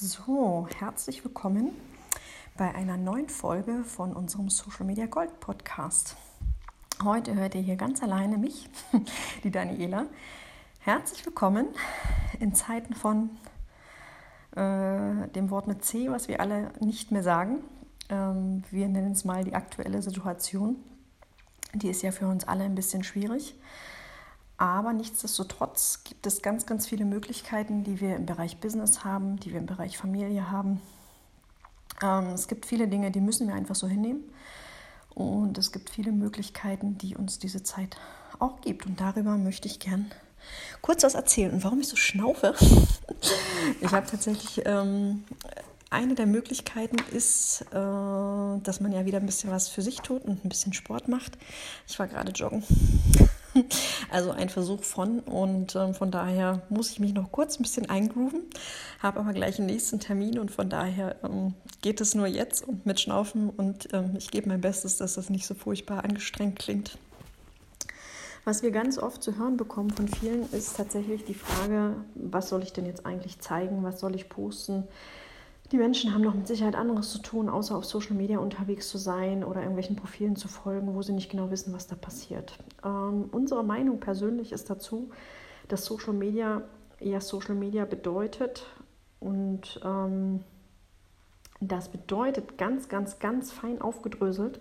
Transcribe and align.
So, 0.00 0.68
herzlich 0.78 1.24
willkommen 1.24 1.72
bei 2.56 2.72
einer 2.72 2.96
neuen 2.96 3.28
Folge 3.28 3.82
von 3.82 4.12
unserem 4.12 4.48
Social 4.48 4.86
Media 4.86 5.06
Gold 5.06 5.40
Podcast. 5.40 6.14
Heute 7.02 7.34
hört 7.34 7.56
ihr 7.56 7.62
hier 7.62 7.74
ganz 7.74 8.00
alleine 8.00 8.38
mich, 8.38 8.70
die 9.42 9.50
Daniela. 9.50 10.06
Herzlich 10.78 11.26
willkommen 11.26 11.66
in 12.38 12.54
Zeiten 12.54 12.94
von 12.94 13.30
äh, 14.52 15.26
dem 15.34 15.50
Wort 15.50 15.66
mit 15.66 15.84
C, 15.84 16.08
was 16.12 16.28
wir 16.28 16.38
alle 16.38 16.70
nicht 16.78 17.10
mehr 17.10 17.24
sagen. 17.24 17.64
Ähm, 18.08 18.62
wir 18.70 18.86
nennen 18.86 19.10
es 19.10 19.24
mal 19.24 19.42
die 19.42 19.56
aktuelle 19.56 20.00
Situation. 20.00 20.76
Die 21.74 21.88
ist 21.88 22.02
ja 22.02 22.12
für 22.12 22.28
uns 22.28 22.46
alle 22.46 22.62
ein 22.62 22.76
bisschen 22.76 23.02
schwierig. 23.02 23.56
Aber 24.58 24.92
nichtsdestotrotz 24.92 26.02
gibt 26.02 26.26
es 26.26 26.42
ganz, 26.42 26.66
ganz 26.66 26.88
viele 26.88 27.04
Möglichkeiten, 27.04 27.84
die 27.84 28.00
wir 28.00 28.16
im 28.16 28.26
Bereich 28.26 28.58
Business 28.58 29.04
haben, 29.04 29.38
die 29.38 29.52
wir 29.52 29.60
im 29.60 29.66
Bereich 29.66 29.96
Familie 29.96 30.50
haben. 30.50 30.80
Ähm, 32.02 32.30
es 32.34 32.48
gibt 32.48 32.66
viele 32.66 32.88
Dinge, 32.88 33.12
die 33.12 33.20
müssen 33.20 33.46
wir 33.46 33.54
einfach 33.54 33.76
so 33.76 33.86
hinnehmen. 33.86 34.24
Und 35.14 35.58
es 35.58 35.70
gibt 35.70 35.90
viele 35.90 36.10
Möglichkeiten, 36.10 36.98
die 36.98 37.16
uns 37.16 37.38
diese 37.38 37.62
Zeit 37.62 37.96
auch 38.40 38.60
gibt. 38.60 38.86
Und 38.86 39.00
darüber 39.00 39.36
möchte 39.36 39.68
ich 39.68 39.78
gern 39.78 40.10
kurz 40.82 41.04
was 41.04 41.14
erzählen. 41.14 41.52
Und 41.52 41.62
warum 41.62 41.80
ich 41.80 41.88
so 41.88 41.96
schnaufe? 41.96 42.54
ich 43.80 43.92
habe 43.92 44.06
tatsächlich 44.06 44.62
ähm, 44.66 45.24
eine 45.90 46.14
der 46.16 46.26
Möglichkeiten 46.26 46.98
ist, 47.12 47.62
äh, 47.70 47.74
dass 47.74 48.80
man 48.80 48.92
ja 48.92 49.06
wieder 49.06 49.18
ein 49.18 49.26
bisschen 49.26 49.50
was 49.50 49.68
für 49.68 49.82
sich 49.82 50.00
tut 50.00 50.24
und 50.24 50.44
ein 50.44 50.48
bisschen 50.48 50.72
Sport 50.72 51.06
macht. 51.06 51.38
Ich 51.86 51.98
war 51.98 52.08
gerade 52.08 52.32
joggen. 52.32 52.64
Also 54.10 54.30
ein 54.30 54.48
Versuch 54.48 54.82
von 54.84 55.20
und 55.20 55.76
ähm, 55.76 55.94
von 55.94 56.10
daher 56.10 56.62
muss 56.70 56.90
ich 56.90 57.00
mich 57.00 57.12
noch 57.12 57.30
kurz 57.30 57.58
ein 57.58 57.62
bisschen 57.62 57.90
eingrooven, 57.90 58.42
habe 59.00 59.20
aber 59.20 59.32
gleich 59.32 59.58
einen 59.58 59.66
nächsten 59.66 60.00
Termin 60.00 60.38
und 60.38 60.50
von 60.50 60.70
daher 60.70 61.16
ähm, 61.22 61.54
geht 61.82 62.00
es 62.00 62.14
nur 62.14 62.26
jetzt 62.26 62.66
und 62.66 62.86
mit 62.86 63.00
Schnaufen 63.00 63.50
und 63.50 63.88
ähm, 63.92 64.14
ich 64.16 64.30
gebe 64.30 64.48
mein 64.48 64.60
Bestes, 64.60 64.96
dass 64.96 65.14
das 65.14 65.30
nicht 65.30 65.46
so 65.46 65.54
furchtbar 65.54 66.04
angestrengt 66.04 66.58
klingt. 66.58 66.98
Was 68.44 68.62
wir 68.62 68.70
ganz 68.70 68.98
oft 68.98 69.22
zu 69.22 69.36
hören 69.36 69.58
bekommen 69.58 69.90
von 69.90 70.08
vielen 70.08 70.50
ist 70.52 70.76
tatsächlich 70.76 71.24
die 71.24 71.34
Frage, 71.34 71.96
was 72.14 72.48
soll 72.48 72.62
ich 72.62 72.72
denn 72.72 72.86
jetzt 72.86 73.04
eigentlich 73.04 73.40
zeigen, 73.40 73.82
was 73.82 74.00
soll 74.00 74.14
ich 74.14 74.30
posten, 74.30 74.84
die 75.72 75.76
Menschen 75.76 76.14
haben 76.14 76.22
doch 76.22 76.34
mit 76.34 76.46
Sicherheit 76.46 76.74
anderes 76.74 77.10
zu 77.10 77.18
tun, 77.18 77.48
außer 77.48 77.76
auf 77.76 77.84
Social 77.84 78.16
Media 78.16 78.38
unterwegs 78.38 78.88
zu 78.88 78.96
sein 78.96 79.44
oder 79.44 79.60
irgendwelchen 79.60 79.96
Profilen 79.96 80.36
zu 80.36 80.48
folgen, 80.48 80.94
wo 80.94 81.02
sie 81.02 81.12
nicht 81.12 81.30
genau 81.30 81.50
wissen, 81.50 81.74
was 81.74 81.86
da 81.86 81.94
passiert. 81.94 82.58
Ähm, 82.84 83.28
unsere 83.32 83.62
Meinung 83.62 84.00
persönlich 84.00 84.52
ist 84.52 84.70
dazu, 84.70 85.10
dass 85.68 85.84
Social 85.84 86.14
Media 86.14 86.62
ja 87.00 87.20
Social 87.20 87.54
Media 87.54 87.84
bedeutet 87.84 88.66
und 89.20 89.80
ähm, 89.84 90.40
das 91.60 91.88
bedeutet 91.88 92.56
ganz, 92.56 92.88
ganz, 92.88 93.18
ganz 93.18 93.52
fein 93.52 93.80
aufgedröselt, 93.80 94.60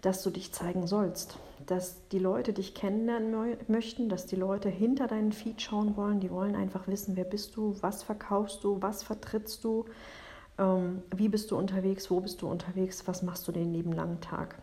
dass 0.00 0.22
du 0.22 0.30
dich 0.30 0.52
zeigen 0.52 0.86
sollst, 0.86 1.38
dass 1.64 2.08
die 2.08 2.18
Leute 2.18 2.52
dich 2.52 2.74
kennenlernen 2.74 3.56
möchten, 3.68 4.08
dass 4.08 4.26
die 4.26 4.36
Leute 4.36 4.68
hinter 4.68 5.06
deinen 5.06 5.32
Feed 5.32 5.62
schauen 5.62 5.96
wollen, 5.96 6.20
die 6.20 6.30
wollen 6.30 6.56
einfach 6.56 6.86
wissen, 6.88 7.16
wer 7.16 7.24
bist 7.24 7.56
du, 7.56 7.76
was 7.80 8.02
verkaufst 8.02 8.62
du, 8.64 8.82
was 8.82 9.02
vertrittst 9.02 9.64
du, 9.64 9.86
ähm, 10.58 11.02
wie 11.14 11.28
bist 11.28 11.50
du 11.50 11.56
unterwegs, 11.56 12.10
wo 12.10 12.20
bist 12.20 12.42
du 12.42 12.48
unterwegs, 12.48 13.06
was 13.06 13.22
machst 13.22 13.46
du 13.48 13.52
den 13.52 13.72
lieben 13.72 13.92
langen 13.92 14.20
Tag. 14.20 14.56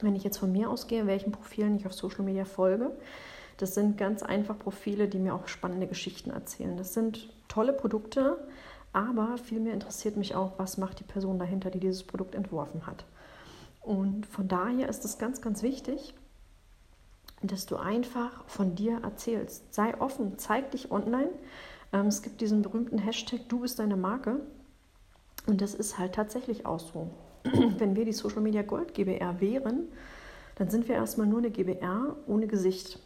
Wenn 0.00 0.14
ich 0.14 0.24
jetzt 0.24 0.38
von 0.38 0.52
mir 0.52 0.70
ausgehe, 0.70 1.06
welchen 1.06 1.32
Profilen 1.32 1.76
ich 1.76 1.86
auf 1.86 1.92
Social 1.92 2.24
Media 2.24 2.44
folge, 2.44 2.90
das 3.58 3.74
sind 3.74 3.98
ganz 3.98 4.22
einfach 4.22 4.58
Profile, 4.58 5.08
die 5.08 5.18
mir 5.18 5.34
auch 5.34 5.46
spannende 5.46 5.86
Geschichten 5.86 6.30
erzählen. 6.30 6.76
Das 6.78 6.94
sind 6.94 7.28
tolle 7.48 7.74
Produkte, 7.74 8.38
aber 8.92 9.36
vielmehr 9.36 9.74
interessiert 9.74 10.16
mich 10.16 10.34
auch, 10.34 10.58
was 10.58 10.78
macht 10.78 11.00
die 11.00 11.04
Person 11.04 11.38
dahinter, 11.38 11.70
die 11.70 11.80
dieses 11.80 12.02
Produkt 12.02 12.34
entworfen 12.34 12.86
hat. 12.86 13.04
Und 13.82 14.26
von 14.26 14.48
daher 14.48 14.88
ist 14.88 15.04
es 15.04 15.18
ganz, 15.18 15.42
ganz 15.42 15.62
wichtig, 15.62 16.14
dass 17.42 17.66
du 17.66 17.76
einfach 17.76 18.44
von 18.46 18.74
dir 18.74 19.00
erzählst. 19.02 19.74
Sei 19.74 19.98
offen, 20.00 20.38
zeig 20.38 20.70
dich 20.72 20.90
online. 20.90 21.30
Ähm, 21.92 22.06
es 22.06 22.22
gibt 22.22 22.40
diesen 22.40 22.62
berühmten 22.62 22.98
Hashtag, 22.98 23.48
du 23.48 23.60
bist 23.60 23.78
deine 23.78 23.96
Marke. 23.96 24.40
Und 25.46 25.60
das 25.60 25.74
ist 25.74 25.98
halt 25.98 26.14
tatsächlich 26.14 26.66
auch 26.66 26.80
so. 26.80 27.10
Wenn 27.78 27.96
wir 27.96 28.04
die 28.04 28.12
Social 28.12 28.40
Media 28.40 28.62
Gold 28.62 28.94
GBR 28.94 29.40
wären, 29.40 29.88
dann 30.56 30.68
sind 30.68 30.88
wir 30.88 30.94
erstmal 30.94 31.26
nur 31.26 31.38
eine 31.38 31.50
GBR 31.50 32.16
ohne 32.26 32.46
Gesicht. 32.46 32.98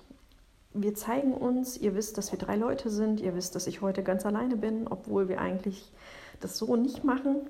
Wir 0.72 0.94
zeigen 0.94 1.32
uns, 1.32 1.76
ihr 1.76 1.94
wisst, 1.94 2.18
dass 2.18 2.32
wir 2.32 2.38
drei 2.38 2.56
Leute 2.56 2.90
sind, 2.90 3.20
ihr 3.20 3.36
wisst, 3.36 3.54
dass 3.54 3.68
ich 3.68 3.80
heute 3.80 4.02
ganz 4.02 4.26
alleine 4.26 4.56
bin, 4.56 4.88
obwohl 4.88 5.28
wir 5.28 5.40
eigentlich 5.40 5.92
das 6.40 6.58
so 6.58 6.74
nicht 6.74 7.04
machen. 7.04 7.42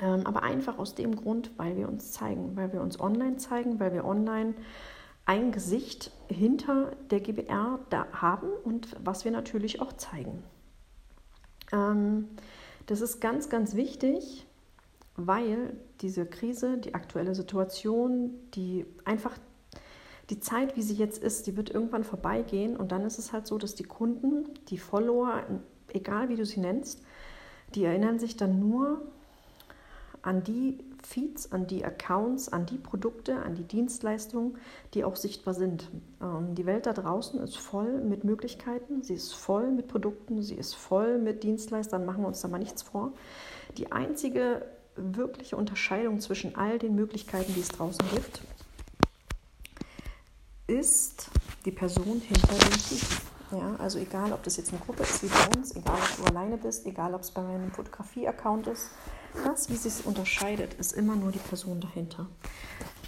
Ähm, 0.00 0.26
aber 0.26 0.42
einfach 0.42 0.78
aus 0.78 0.94
dem 0.94 1.16
Grund, 1.16 1.50
weil 1.58 1.76
wir 1.76 1.88
uns 1.88 2.12
zeigen, 2.12 2.56
weil 2.56 2.72
wir 2.72 2.80
uns 2.80 2.98
online 2.98 3.36
zeigen, 3.36 3.78
weil 3.78 3.92
wir 3.92 4.04
online 4.04 4.54
ein 5.26 5.52
Gesicht 5.52 6.10
hinter 6.28 6.92
der 7.10 7.20
GBR 7.20 7.80
da 7.90 8.06
haben 8.12 8.48
und 8.64 8.96
was 9.04 9.26
wir 9.26 9.32
natürlich 9.32 9.82
auch 9.82 9.92
zeigen. 9.92 10.42
Das 12.88 13.02
ist 13.02 13.20
ganz, 13.20 13.50
ganz 13.50 13.74
wichtig, 13.74 14.46
weil 15.14 15.76
diese 16.00 16.24
Krise, 16.24 16.78
die 16.78 16.94
aktuelle 16.94 17.34
Situation, 17.34 18.30
die 18.54 18.86
einfach 19.04 19.36
die 20.30 20.40
Zeit, 20.40 20.74
wie 20.74 20.80
sie 20.80 20.94
jetzt 20.94 21.22
ist, 21.22 21.46
die 21.46 21.54
wird 21.58 21.68
irgendwann 21.68 22.02
vorbeigehen. 22.02 22.78
Und 22.78 22.90
dann 22.90 23.04
ist 23.04 23.18
es 23.18 23.30
halt 23.34 23.46
so, 23.46 23.58
dass 23.58 23.74
die 23.74 23.84
Kunden, 23.84 24.46
die 24.70 24.78
Follower, 24.78 25.42
egal 25.92 26.30
wie 26.30 26.36
du 26.36 26.46
sie 26.46 26.60
nennst, 26.60 27.02
die 27.74 27.84
erinnern 27.84 28.18
sich 28.18 28.38
dann 28.38 28.58
nur 28.58 29.02
an 30.22 30.42
die 30.42 30.78
Feeds, 31.06 31.52
an 31.52 31.66
die 31.66 31.84
Accounts, 31.84 32.48
an 32.48 32.66
die 32.66 32.78
Produkte, 32.78 33.36
an 33.36 33.54
die 33.54 33.64
Dienstleistungen, 33.64 34.58
die 34.94 35.04
auch 35.04 35.16
sichtbar 35.16 35.54
sind. 35.54 35.90
Ähm, 36.20 36.54
die 36.54 36.66
Welt 36.66 36.86
da 36.86 36.92
draußen 36.92 37.40
ist 37.40 37.56
voll 37.56 38.00
mit 38.00 38.24
Möglichkeiten, 38.24 39.02
sie 39.02 39.14
ist 39.14 39.34
voll 39.34 39.70
mit 39.70 39.88
Produkten, 39.88 40.42
sie 40.42 40.54
ist 40.54 40.74
voll 40.74 41.18
mit 41.18 41.42
Dienstleistern, 41.42 42.04
machen 42.04 42.22
wir 42.22 42.28
uns 42.28 42.40
da 42.40 42.48
mal 42.48 42.58
nichts 42.58 42.82
vor. 42.82 43.12
Die 43.76 43.92
einzige 43.92 44.66
wirkliche 44.96 45.56
Unterscheidung 45.56 46.20
zwischen 46.20 46.56
all 46.56 46.78
den 46.78 46.94
Möglichkeiten, 46.94 47.54
die 47.54 47.60
es 47.60 47.68
draußen 47.68 48.04
gibt, 48.12 48.40
ist 50.66 51.30
die 51.64 51.72
Person 51.72 52.20
hinter 52.20 52.54
dem 52.54 52.72
Feed. 52.72 53.37
Ja, 53.50 53.76
also 53.78 53.98
egal, 53.98 54.32
ob 54.32 54.42
das 54.42 54.56
jetzt 54.58 54.72
eine 54.72 54.80
Gruppe 54.80 55.04
ist 55.04 55.22
wie 55.22 55.28
bei 55.28 55.56
uns, 55.56 55.74
egal, 55.74 55.96
ob 55.96 56.16
du 56.18 56.30
alleine 56.30 56.58
bist, 56.58 56.86
egal, 56.86 57.14
ob 57.14 57.22
es 57.22 57.30
bei 57.30 57.42
meinem 57.42 57.70
Fotografie-Account 57.70 58.66
ist, 58.66 58.90
das, 59.44 59.70
wie 59.70 59.76
sich 59.76 60.04
unterscheidet, 60.06 60.74
ist 60.74 60.92
immer 60.92 61.16
nur 61.16 61.32
die 61.32 61.38
Person 61.38 61.80
dahinter. 61.80 62.26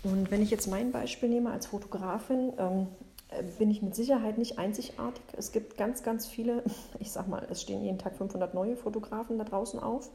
Und 0.03 0.31
wenn 0.31 0.43
ich 0.43 0.51
jetzt 0.51 0.67
mein 0.67 0.93
Beispiel 0.93 1.28
nehme 1.28 1.51
als 1.51 1.67
Fotografin, 1.67 2.53
ähm, 2.59 2.87
bin 3.59 3.71
ich 3.71 3.83
mit 3.83 3.95
Sicherheit 3.95 4.39
nicht 4.39 4.59
einzigartig. 4.59 5.23
Es 5.37 5.53
gibt 5.53 5.77
ganz, 5.77 6.03
ganz 6.03 6.27
viele, 6.27 6.65
ich 6.99 7.12
sag 7.12 7.28
mal, 7.28 7.47
es 7.51 7.62
stehen 7.62 7.83
jeden 7.83 7.99
Tag 7.99 8.17
500 8.17 8.55
neue 8.55 8.77
Fotografen 8.77 9.39
da 9.39 9.45
draußen 9.45 9.78
auf. 9.81 10.11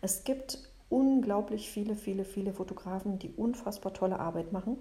Es 0.00 0.24
gibt 0.24 0.58
unglaublich 0.88 1.70
viele, 1.70 1.94
viele, 1.94 2.24
viele 2.24 2.52
Fotografen, 2.52 3.18
die 3.18 3.30
unfassbar 3.30 3.92
tolle 3.92 4.18
Arbeit 4.18 4.52
machen. 4.52 4.78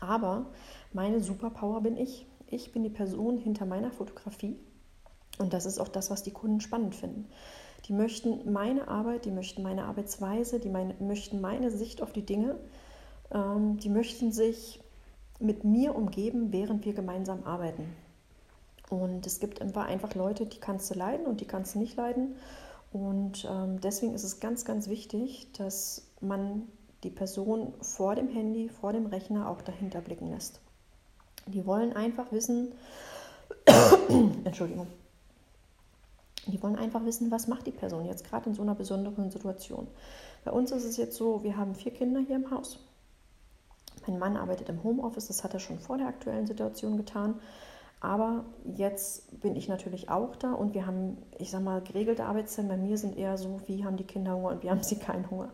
Aber 0.00 0.46
meine 0.92 1.20
Superpower 1.20 1.80
bin 1.80 1.96
ich. 1.96 2.26
Ich 2.50 2.72
bin 2.72 2.82
die 2.82 2.90
Person 2.90 3.38
hinter 3.38 3.64
meiner 3.64 3.92
Fotografie. 3.92 4.58
Und 5.38 5.52
das 5.52 5.66
ist 5.66 5.78
auch 5.78 5.88
das, 5.88 6.10
was 6.10 6.22
die 6.22 6.32
Kunden 6.32 6.60
spannend 6.60 6.94
finden. 6.94 7.28
Die 7.86 7.92
möchten 7.92 8.52
meine 8.52 8.88
Arbeit, 8.88 9.24
die 9.24 9.30
möchten 9.30 9.62
meine 9.62 9.84
Arbeitsweise, 9.84 10.60
die 10.60 10.68
meine, 10.68 10.94
möchten 10.98 11.40
meine 11.40 11.70
Sicht 11.70 12.02
auf 12.02 12.12
die 12.12 12.26
Dinge, 12.26 12.58
ähm, 13.30 13.78
die 13.78 13.88
möchten 13.88 14.32
sich 14.32 14.80
mit 15.38 15.64
mir 15.64 15.94
umgeben, 15.96 16.52
während 16.52 16.84
wir 16.84 16.92
gemeinsam 16.92 17.44
arbeiten. 17.44 17.94
Und 18.90 19.24
es 19.26 19.40
gibt 19.40 19.62
einfach 19.62 20.14
Leute, 20.14 20.46
die 20.46 20.58
kannst 20.58 20.90
du 20.90 20.94
leiden 20.94 21.26
und 21.26 21.40
die 21.40 21.46
kannst 21.46 21.74
du 21.74 21.78
nicht 21.78 21.96
leiden. 21.96 22.34
Und 22.92 23.48
ähm, 23.48 23.80
deswegen 23.80 24.14
ist 24.14 24.24
es 24.24 24.40
ganz, 24.40 24.64
ganz 24.64 24.88
wichtig, 24.88 25.52
dass 25.52 26.10
man 26.20 26.64
die 27.04 27.10
Person 27.10 27.72
vor 27.80 28.16
dem 28.16 28.28
Handy, 28.28 28.68
vor 28.68 28.92
dem 28.92 29.06
Rechner 29.06 29.48
auch 29.48 29.62
dahinter 29.62 30.00
blicken 30.00 30.30
lässt. 30.30 30.60
Die 31.50 31.66
wollen 31.66 31.92
einfach 31.92 32.32
wissen, 32.32 32.72
Entschuldigung, 34.44 34.86
die 36.46 36.62
wollen 36.62 36.76
einfach 36.76 37.04
wissen, 37.04 37.30
was 37.30 37.48
macht 37.48 37.66
die 37.66 37.72
Person 37.72 38.06
jetzt 38.06 38.24
gerade 38.28 38.48
in 38.48 38.54
so 38.54 38.62
einer 38.62 38.74
besonderen 38.74 39.30
Situation. 39.30 39.86
Bei 40.44 40.52
uns 40.52 40.70
ist 40.70 40.84
es 40.84 40.96
jetzt 40.96 41.16
so, 41.16 41.42
wir 41.42 41.56
haben 41.56 41.74
vier 41.74 41.92
Kinder 41.92 42.20
hier 42.20 42.36
im 42.36 42.50
Haus. 42.50 42.78
Mein 44.06 44.18
Mann 44.18 44.36
arbeitet 44.36 44.68
im 44.68 44.82
Homeoffice, 44.82 45.28
das 45.28 45.44
hat 45.44 45.54
er 45.54 45.60
schon 45.60 45.78
vor 45.78 45.98
der 45.98 46.06
aktuellen 46.06 46.46
Situation 46.46 46.96
getan. 46.96 47.34
Aber 48.00 48.46
jetzt 48.64 49.40
bin 49.40 49.56
ich 49.56 49.68
natürlich 49.68 50.08
auch 50.08 50.34
da 50.34 50.54
und 50.54 50.72
wir 50.72 50.86
haben, 50.86 51.18
ich 51.38 51.50
sag 51.50 51.62
mal, 51.62 51.82
geregelte 51.82 52.24
Arbeitszeiten. 52.24 52.68
Bei 52.68 52.78
mir 52.78 52.96
sind 52.96 53.16
eher 53.16 53.36
so, 53.36 53.60
wie 53.66 53.84
haben 53.84 53.98
die 53.98 54.04
Kinder 54.04 54.34
Hunger 54.34 54.48
und 54.48 54.62
wie 54.62 54.70
haben 54.70 54.82
sie 54.82 54.96
keinen 54.96 55.30
Hunger. 55.30 55.50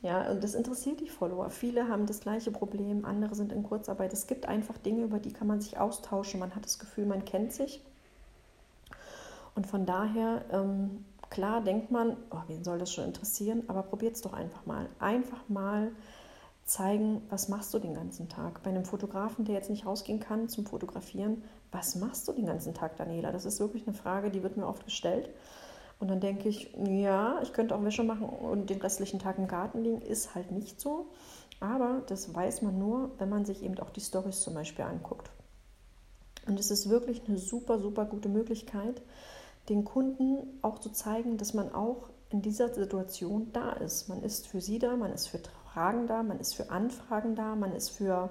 Ja, 0.00 0.30
und 0.30 0.42
das 0.42 0.54
interessiert 0.54 1.00
die 1.00 1.10
Follower. 1.10 1.50
Viele 1.50 1.88
haben 1.88 2.06
das 2.06 2.20
gleiche 2.20 2.50
Problem, 2.50 3.04
andere 3.04 3.34
sind 3.34 3.52
in 3.52 3.62
Kurzarbeit. 3.62 4.12
Es 4.14 4.26
gibt 4.26 4.46
einfach 4.46 4.78
Dinge, 4.78 5.02
über 5.02 5.18
die 5.18 5.32
kann 5.32 5.46
man 5.46 5.60
sich 5.60 5.78
austauschen. 5.78 6.40
Man 6.40 6.54
hat 6.54 6.64
das 6.64 6.78
Gefühl, 6.78 7.04
man 7.04 7.26
kennt 7.26 7.52
sich. 7.52 7.82
Und 9.54 9.66
von 9.66 9.84
daher 9.84 10.46
ähm, 10.50 11.04
klar 11.28 11.60
denkt 11.60 11.90
man, 11.90 12.16
oh, 12.30 12.40
wen 12.46 12.64
soll 12.64 12.78
das 12.78 12.90
schon 12.90 13.04
interessieren, 13.04 13.64
aber 13.68 13.82
probiert 13.82 14.16
es 14.16 14.22
doch 14.22 14.32
einfach 14.32 14.64
mal. 14.64 14.88
Einfach 14.98 15.46
mal 15.48 15.92
zeigen, 16.64 17.20
was 17.28 17.48
machst 17.48 17.74
du 17.74 17.78
den 17.78 17.94
ganzen 17.94 18.30
Tag. 18.30 18.62
Bei 18.62 18.70
einem 18.70 18.86
Fotografen, 18.86 19.44
der 19.44 19.56
jetzt 19.56 19.68
nicht 19.68 19.84
rausgehen 19.84 20.20
kann 20.20 20.48
zum 20.48 20.64
Fotografieren, 20.64 21.42
was 21.72 21.96
machst 21.96 22.28
du 22.28 22.32
den 22.32 22.46
ganzen 22.46 22.74
Tag, 22.74 22.96
Daniela? 22.96 23.32
Das 23.32 23.44
ist 23.44 23.58
wirklich 23.58 23.86
eine 23.86 23.96
Frage, 23.96 24.30
die 24.30 24.42
wird 24.42 24.56
mir 24.56 24.66
oft 24.66 24.84
gestellt. 24.84 25.30
Und 25.98 26.08
dann 26.08 26.20
denke 26.20 26.48
ich, 26.48 26.74
ja, 26.84 27.40
ich 27.42 27.52
könnte 27.52 27.74
auch 27.74 27.84
Wäsche 27.84 28.02
machen 28.02 28.28
und 28.28 28.70
den 28.70 28.80
restlichen 28.80 29.18
Tag 29.18 29.38
im 29.38 29.48
Garten 29.48 29.82
liegen. 29.82 30.02
Ist 30.02 30.34
halt 30.34 30.50
nicht 30.50 30.80
so. 30.80 31.06
Aber 31.60 32.02
das 32.08 32.34
weiß 32.34 32.62
man 32.62 32.78
nur, 32.78 33.10
wenn 33.18 33.28
man 33.28 33.44
sich 33.44 33.62
eben 33.62 33.78
auch 33.78 33.90
die 33.90 34.00
Stories 34.00 34.40
zum 34.40 34.54
Beispiel 34.54 34.84
anguckt. 34.84 35.30
Und 36.46 36.58
es 36.58 36.70
ist 36.70 36.88
wirklich 36.88 37.22
eine 37.28 37.38
super, 37.38 37.78
super 37.78 38.04
gute 38.04 38.28
Möglichkeit, 38.28 39.00
den 39.68 39.84
Kunden 39.84 40.58
auch 40.62 40.80
zu 40.80 40.90
zeigen, 40.90 41.38
dass 41.38 41.54
man 41.54 41.72
auch 41.72 42.10
in 42.30 42.42
dieser 42.42 42.74
Situation 42.74 43.50
da 43.52 43.72
ist. 43.74 44.08
Man 44.08 44.22
ist 44.22 44.48
für 44.48 44.60
sie 44.60 44.78
da, 44.78 44.96
man 44.96 45.12
ist 45.12 45.28
für 45.28 45.38
Fragen 45.72 46.06
da, 46.08 46.22
man 46.22 46.40
ist 46.40 46.54
für 46.54 46.70
Anfragen 46.70 47.36
da, 47.36 47.54
man 47.54 47.72
ist 47.72 47.90
für, 47.90 48.30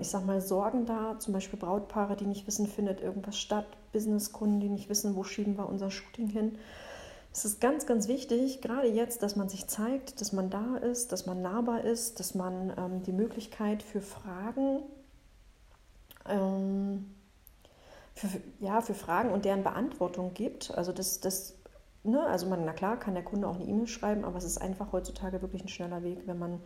ich 0.00 0.08
sag 0.08 0.24
mal, 0.24 0.40
Sorgen 0.40 0.86
da. 0.86 1.18
Zum 1.18 1.34
Beispiel 1.34 1.58
Brautpaare, 1.58 2.16
die 2.16 2.26
nicht 2.26 2.46
wissen, 2.46 2.66
findet 2.66 3.00
irgendwas 3.00 3.38
statt, 3.38 3.66
Businesskunden, 3.92 4.60
die 4.60 4.68
nicht 4.68 4.88
wissen, 4.88 5.16
wo 5.16 5.24
schieben 5.24 5.58
wir 5.58 5.68
unser 5.68 5.90
Shooting 5.90 6.28
hin. 6.28 6.58
Es 7.32 7.44
ist 7.44 7.60
ganz, 7.60 7.84
ganz 7.84 8.06
wichtig, 8.06 8.60
gerade 8.60 8.86
jetzt, 8.86 9.22
dass 9.24 9.34
man 9.34 9.48
sich 9.48 9.66
zeigt, 9.66 10.20
dass 10.20 10.32
man 10.32 10.50
da 10.50 10.76
ist, 10.76 11.10
dass 11.10 11.26
man 11.26 11.42
nahbar 11.42 11.82
ist, 11.82 12.20
dass 12.20 12.36
man 12.36 12.72
ähm, 12.78 13.02
die 13.02 13.12
Möglichkeit 13.12 13.82
für 13.82 14.00
Fragen 14.00 14.82
ähm, 16.28 17.06
für, 18.14 18.28
ja, 18.60 18.80
für 18.80 18.94
Fragen 18.94 19.30
und 19.30 19.44
deren 19.44 19.64
Beantwortung 19.64 20.34
gibt. 20.34 20.70
Also 20.76 20.92
das, 20.92 21.20
das 21.20 21.56
ne, 22.04 22.24
also 22.24 22.46
man, 22.46 22.64
na 22.64 22.72
klar, 22.72 22.98
kann 22.98 23.14
der 23.14 23.24
Kunde 23.24 23.48
auch 23.48 23.56
eine 23.56 23.64
E-Mail 23.64 23.86
schreiben, 23.86 24.24
aber 24.24 24.38
es 24.38 24.44
ist 24.44 24.58
einfach 24.58 24.92
heutzutage 24.92 25.42
wirklich 25.42 25.64
ein 25.64 25.68
schneller 25.68 26.02
Weg, 26.02 26.26
wenn 26.26 26.38
man 26.38 26.60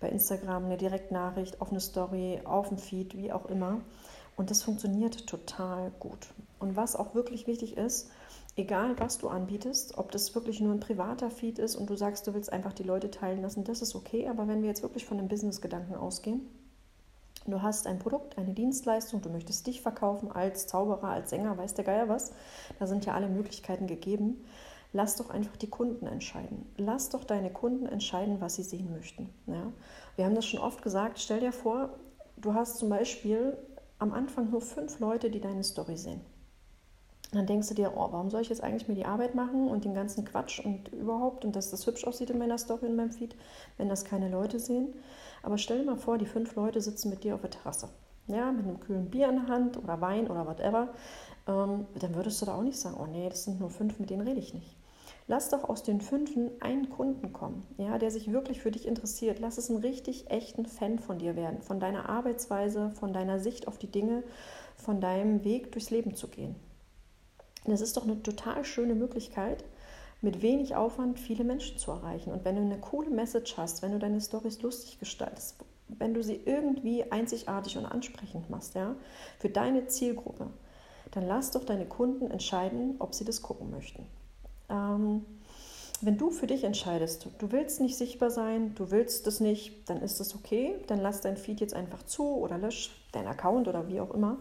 bei 0.00 0.08
Instagram 0.08 0.64
eine 0.64 0.76
Direktnachricht 0.76 1.60
auf 1.60 1.70
eine 1.70 1.80
Story, 1.80 2.40
auf 2.44 2.70
ein 2.70 2.78
Feed, 2.78 3.16
wie 3.16 3.32
auch 3.32 3.46
immer. 3.46 3.80
Und 4.36 4.50
das 4.50 4.62
funktioniert 4.62 5.26
total 5.26 5.92
gut. 6.00 6.28
Und 6.58 6.76
was 6.76 6.96
auch 6.96 7.14
wirklich 7.14 7.46
wichtig 7.46 7.76
ist, 7.76 8.10
egal 8.56 8.98
was 8.98 9.18
du 9.18 9.28
anbietest, 9.28 9.98
ob 9.98 10.10
das 10.12 10.34
wirklich 10.34 10.60
nur 10.60 10.72
ein 10.72 10.80
privater 10.80 11.30
Feed 11.30 11.58
ist 11.58 11.76
und 11.76 11.90
du 11.90 11.96
sagst, 11.96 12.26
du 12.26 12.34
willst 12.34 12.52
einfach 12.52 12.72
die 12.72 12.82
Leute 12.82 13.10
teilen 13.10 13.42
lassen, 13.42 13.64
das 13.64 13.82
ist 13.82 13.94
okay. 13.94 14.28
Aber 14.28 14.48
wenn 14.48 14.62
wir 14.62 14.68
jetzt 14.68 14.82
wirklich 14.82 15.04
von 15.04 15.18
einem 15.18 15.28
Business-Gedanken 15.28 15.94
ausgehen, 15.94 16.40
Du 17.46 17.62
hast 17.62 17.86
ein 17.86 17.98
Produkt, 17.98 18.36
eine 18.36 18.52
Dienstleistung, 18.52 19.22
du 19.22 19.30
möchtest 19.30 19.66
dich 19.66 19.80
verkaufen 19.80 20.30
als 20.30 20.66
Zauberer, 20.66 21.08
als 21.08 21.30
Sänger, 21.30 21.56
weiß 21.56 21.72
der 21.72 21.84
Geier 21.84 22.08
was. 22.08 22.32
Da 22.78 22.86
sind 22.86 23.06
ja 23.06 23.14
alle 23.14 23.28
Möglichkeiten 23.28 23.86
gegeben. 23.86 24.44
Lass 24.92 25.16
doch 25.16 25.30
einfach 25.30 25.56
die 25.56 25.70
Kunden 25.70 26.06
entscheiden. 26.06 26.66
Lass 26.76 27.10
doch 27.10 27.24
deine 27.24 27.52
Kunden 27.52 27.86
entscheiden, 27.86 28.40
was 28.40 28.56
sie 28.56 28.64
sehen 28.64 28.90
möchten. 28.90 29.30
Ja? 29.46 29.72
Wir 30.16 30.24
haben 30.24 30.34
das 30.34 30.46
schon 30.46 30.60
oft 30.60 30.82
gesagt. 30.82 31.20
Stell 31.20 31.40
dir 31.40 31.52
vor, 31.52 31.90
du 32.36 32.54
hast 32.54 32.78
zum 32.78 32.88
Beispiel 32.88 33.56
am 33.98 34.12
Anfang 34.12 34.50
nur 34.50 34.60
fünf 34.60 34.98
Leute, 34.98 35.30
die 35.30 35.40
deine 35.40 35.62
Story 35.62 35.96
sehen. 35.96 36.22
Dann 37.32 37.46
denkst 37.46 37.68
du 37.68 37.74
dir, 37.74 37.92
oh, 37.94 38.08
warum 38.10 38.28
soll 38.30 38.40
ich 38.40 38.48
jetzt 38.48 38.62
eigentlich 38.62 38.88
mir 38.88 38.96
die 38.96 39.04
Arbeit 39.04 39.36
machen 39.36 39.68
und 39.68 39.84
den 39.84 39.94
ganzen 39.94 40.24
Quatsch 40.24 40.58
und 40.58 40.88
überhaupt 40.88 41.44
und 41.44 41.54
dass 41.54 41.70
das 41.70 41.86
hübsch 41.86 42.04
aussieht 42.04 42.30
in 42.30 42.38
meiner 42.38 42.58
Story, 42.58 42.86
in 42.86 42.96
meinem 42.96 43.12
Feed, 43.12 43.36
wenn 43.76 43.88
das 43.88 44.04
keine 44.04 44.28
Leute 44.28 44.58
sehen. 44.58 44.94
Aber 45.44 45.56
stell 45.56 45.78
dir 45.78 45.84
mal 45.84 45.96
vor, 45.96 46.18
die 46.18 46.26
fünf 46.26 46.56
Leute 46.56 46.80
sitzen 46.80 47.08
mit 47.08 47.22
dir 47.22 47.36
auf 47.36 47.42
der 47.42 47.50
Terrasse. 47.50 47.88
Ja, 48.26 48.50
mit 48.50 48.66
einem 48.66 48.80
kühlen 48.80 49.10
Bier 49.10 49.28
in 49.28 49.36
der 49.36 49.48
Hand 49.48 49.76
oder 49.76 50.00
Wein 50.00 50.28
oder 50.28 50.46
whatever. 50.46 50.88
Ähm, 51.46 51.86
dann 51.98 52.14
würdest 52.14 52.42
du 52.42 52.46
da 52.46 52.56
auch 52.56 52.62
nicht 52.62 52.78
sagen, 52.78 52.96
oh 53.00 53.06
nee, 53.06 53.28
das 53.28 53.44
sind 53.44 53.60
nur 53.60 53.70
fünf, 53.70 53.98
mit 54.00 54.10
denen 54.10 54.26
rede 54.26 54.40
ich 54.40 54.52
nicht. 54.52 54.76
Lass 55.30 55.48
doch 55.48 55.68
aus 55.68 55.84
den 55.84 56.00
Fünfen 56.00 56.50
einen 56.58 56.90
Kunden 56.90 57.32
kommen, 57.32 57.64
ja, 57.78 57.98
der 57.98 58.10
sich 58.10 58.32
wirklich 58.32 58.60
für 58.60 58.72
dich 58.72 58.84
interessiert. 58.84 59.38
Lass 59.38 59.58
es 59.58 59.70
einen 59.70 59.78
richtig 59.78 60.28
echten 60.28 60.66
Fan 60.66 60.98
von 60.98 61.20
dir 61.20 61.36
werden, 61.36 61.62
von 61.62 61.78
deiner 61.78 62.08
Arbeitsweise, 62.08 62.90
von 62.98 63.12
deiner 63.12 63.38
Sicht 63.38 63.68
auf 63.68 63.78
die 63.78 63.92
Dinge, 63.92 64.24
von 64.74 65.00
deinem 65.00 65.44
Weg 65.44 65.70
durchs 65.70 65.90
Leben 65.90 66.16
zu 66.16 66.26
gehen. 66.26 66.56
Das 67.64 67.80
ist 67.80 67.96
doch 67.96 68.02
eine 68.02 68.20
total 68.24 68.64
schöne 68.64 68.96
Möglichkeit, 68.96 69.62
mit 70.20 70.42
wenig 70.42 70.74
Aufwand 70.74 71.20
viele 71.20 71.44
Menschen 71.44 71.78
zu 71.78 71.92
erreichen. 71.92 72.32
Und 72.32 72.44
wenn 72.44 72.56
du 72.56 72.62
eine 72.62 72.80
coole 72.80 73.10
Message 73.10 73.56
hast, 73.56 73.82
wenn 73.82 73.92
du 73.92 74.00
deine 74.00 74.20
Stories 74.20 74.60
lustig 74.62 74.98
gestaltest, 74.98 75.64
wenn 75.86 76.12
du 76.12 76.24
sie 76.24 76.40
irgendwie 76.44 77.04
einzigartig 77.12 77.78
und 77.78 77.86
ansprechend 77.86 78.50
machst, 78.50 78.74
ja, 78.74 78.96
für 79.38 79.48
deine 79.48 79.86
Zielgruppe, 79.86 80.48
dann 81.12 81.28
lass 81.28 81.52
doch 81.52 81.62
deine 81.62 81.86
Kunden 81.86 82.32
entscheiden, 82.32 82.96
ob 82.98 83.14
sie 83.14 83.24
das 83.24 83.42
gucken 83.42 83.70
möchten. 83.70 84.04
Ähm, 84.70 85.24
wenn 86.02 86.16
du 86.16 86.30
für 86.30 86.46
dich 86.46 86.64
entscheidest, 86.64 87.26
du 87.38 87.52
willst 87.52 87.80
nicht 87.80 87.96
sichtbar 87.96 88.30
sein, 88.30 88.74
du 88.74 88.90
willst 88.90 89.26
das 89.26 89.40
nicht, 89.40 89.88
dann 89.90 90.00
ist 90.00 90.18
das 90.18 90.34
okay. 90.34 90.76
Dann 90.86 90.98
lass 90.98 91.20
dein 91.20 91.36
Feed 91.36 91.60
jetzt 91.60 91.74
einfach 91.74 92.02
zu 92.04 92.24
oder 92.24 92.56
lösch 92.56 92.90
deinen 93.12 93.28
Account 93.28 93.68
oder 93.68 93.88
wie 93.88 94.00
auch 94.00 94.12
immer. 94.12 94.38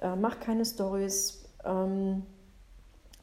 Äh, 0.00 0.14
mach 0.14 0.38
keine 0.38 0.64
Stories. 0.64 1.44
Ähm, 1.64 2.22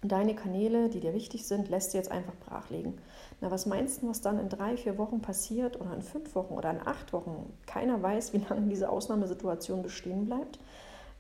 deine 0.01 0.36
Kanäle, 0.36 0.89
die 0.89 1.00
dir 1.00 1.13
wichtig 1.13 1.48
sind, 1.48 1.69
lässt 1.69 1.94
du 1.94 1.98
jetzt 1.98 2.12
einfach 2.12 2.36
brachlegen. 2.45 3.00
Na, 3.39 3.51
was 3.51 3.65
meinst 3.65 4.01
du, 4.01 4.09
was 4.09 4.21
dann 4.21 4.38
in 4.39 4.50
drei, 4.50 4.75
vier 4.75 4.98
Wochen 4.98 5.21
passiert 5.21 5.80
oder 5.80 5.94
in 5.94 6.01
fünf 6.01 6.36
Wochen 6.36 6.56
oder 6.56 6.71
in 6.71 6.86
acht 6.86 7.13
Wochen? 7.13 7.54
Keiner 7.68 8.01
weiß, 8.01 8.33
wie 8.33 8.39
lange 8.50 8.68
diese 8.68 8.89
Ausnahmesituation 8.89 9.81
bestehen 9.81 10.25
bleibt. 10.25 10.59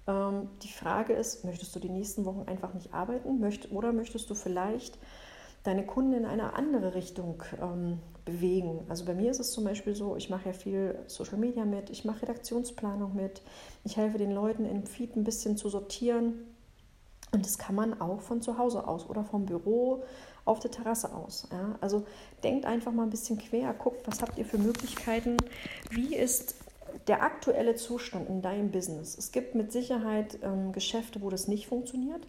Ähm, 0.07 0.49
die 0.63 0.71
Frage 0.71 1.13
ist, 1.13 1.45
möchtest 1.45 1.75
du 1.75 1.79
die 1.79 1.89
nächsten 1.89 2.25
Wochen 2.25 2.43
einfach 2.45 2.73
nicht 2.73 2.93
arbeiten 2.93 3.39
möcht, 3.39 3.71
oder 3.71 3.93
möchtest 3.93 4.29
du 4.29 4.35
vielleicht 4.35 4.97
deine 5.67 5.85
Kunden 5.85 6.13
in 6.13 6.25
eine 6.25 6.53
andere 6.53 6.95
Richtung 6.95 7.43
ähm, 7.61 7.99
bewegen? 8.25 8.85
Also 8.89 9.05
bei 9.05 9.13
mir 9.13 9.31
ist 9.31 9.39
es 9.39 9.51
zum 9.51 9.63
Beispiel 9.63 9.95
so, 9.95 10.15
ich 10.15 10.29
mache 10.29 10.47
ja 10.49 10.53
viel 10.53 10.97
Social 11.07 11.37
Media 11.37 11.65
mit, 11.65 11.89
ich 11.89 12.05
mache 12.05 12.23
Redaktionsplanung 12.23 13.15
mit, 13.15 13.41
ich 13.83 13.97
helfe 13.97 14.17
den 14.17 14.31
Leuten 14.31 14.65
im 14.65 14.85
Feed 14.85 15.15
ein 15.15 15.23
bisschen 15.23 15.57
zu 15.57 15.69
sortieren 15.69 16.45
und 17.31 17.45
das 17.45 17.57
kann 17.57 17.75
man 17.75 17.99
auch 17.99 18.21
von 18.21 18.41
zu 18.41 18.57
Hause 18.57 18.87
aus 18.87 19.09
oder 19.09 19.23
vom 19.23 19.45
Büro 19.45 20.03
auf 20.45 20.59
der 20.59 20.71
Terrasse 20.71 21.13
aus. 21.13 21.47
Ja? 21.51 21.77
Also 21.81 22.05
denkt 22.43 22.65
einfach 22.65 22.93
mal 22.93 23.03
ein 23.03 23.09
bisschen 23.09 23.37
quer, 23.37 23.73
guckt, 23.73 24.07
was 24.07 24.21
habt 24.21 24.37
ihr 24.37 24.45
für 24.45 24.57
Möglichkeiten, 24.57 25.37
wie 25.89 26.15
ist 26.15 26.55
der 27.07 27.21
aktuelle 27.21 27.75
Zustand 27.75 28.29
in 28.29 28.41
deinem 28.41 28.71
Business. 28.71 29.17
Es 29.17 29.31
gibt 29.31 29.55
mit 29.55 29.71
Sicherheit 29.71 30.39
ähm, 30.41 30.71
Geschäfte, 30.71 31.21
wo 31.21 31.29
das 31.29 31.47
nicht 31.47 31.67
funktioniert, 31.67 32.25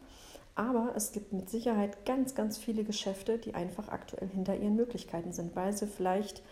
aber 0.59 0.93
es 0.97 1.13
gibt 1.13 1.33
mit 1.33 1.49
Sicherheit 1.49 2.05
ganz, 2.05 2.35
ganz 2.35 2.59
viele 2.59 2.83
Geschäfte, 2.83 3.39
die 3.39 3.55
einfach 3.55 3.89
aktuell 3.89 4.29
hinter 4.29 4.57
ihren 4.57 4.75
Möglichkeiten 4.75 5.33
sind, 5.33 5.55
weil 5.55 5.73
sie 5.73 5.87
vielleicht 5.87 6.43